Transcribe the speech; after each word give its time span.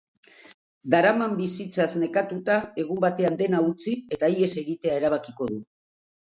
Daraman 0.93 1.35
bizitzaz 1.41 1.87
nekatuta, 2.03 2.55
egun 2.85 3.03
batean 3.05 3.37
dena 3.43 3.61
utzi 3.67 3.95
eta 4.19 4.31
ihes 4.37 4.49
egitea 4.65 4.97
erabakiko 5.03 5.51
du. 5.55 5.61